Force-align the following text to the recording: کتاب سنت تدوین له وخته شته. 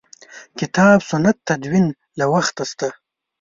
کتاب 0.59 0.99
سنت 1.11 1.37
تدوین 1.47 1.85
له 2.19 2.25
وخته 2.33 2.63
شته. 2.69 2.87